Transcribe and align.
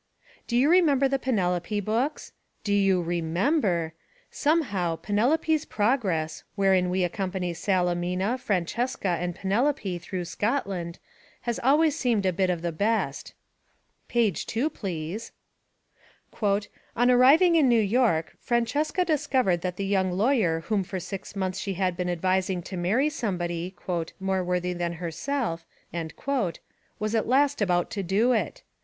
Do 0.47 0.57
you 0.57 0.67
remember 0.71 1.07
the 1.07 1.19
Penelope 1.19 1.79
books? 1.81 2.31
Do 2.63 2.73
you 2.73 3.03
remember! 3.03 3.93
Somehow, 4.31 4.95
Penelope's 4.95 5.63
Progress, 5.63 6.43
wherein 6.55 6.89
we 6.89 7.03
accompany 7.03 7.53
Salemina, 7.53 8.39
Francesca 8.39 9.09
and 9.09 9.35
Penelope 9.35 9.99
through 9.99 10.25
Scotland, 10.25 10.97
has 11.41 11.59
always 11.59 11.95
seemed 11.95 12.25
a 12.25 12.33
bit 12.33 12.47
the 12.63 12.71
best. 12.71 13.35
Page 14.07 14.47
2, 14.47 14.71
please: 14.71 15.33
"On 16.41 16.63
arriving 16.97 17.55
in 17.55 17.69
New 17.69 17.79
York, 17.79 18.35
Francesca 18.39 19.05
discovered 19.05 19.61
that 19.61 19.75
the 19.77 19.85
young 19.85 20.11
lawyer 20.11 20.61
whom 20.61 20.83
for 20.83 20.99
six 20.99 21.35
months 21.35 21.59
she 21.59 21.75
had 21.75 21.95
been 21.95 22.09
advising 22.09 22.63
to 22.63 22.75
marry 22.75 23.09
somebody 23.11 23.75
'more 24.19 24.43
worthy 24.43 24.73
than 24.73 24.93
herself 24.93 25.67
was 26.97 27.13
at 27.13 27.27
last 27.27 27.61
about 27.61 27.91
to 27.91 28.01
do 28.01 28.31
it. 28.31 28.63